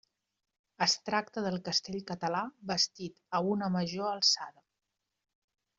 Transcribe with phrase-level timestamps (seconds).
[0.85, 2.41] Es tracta del castell català
[2.73, 4.67] bastit a una major alçada.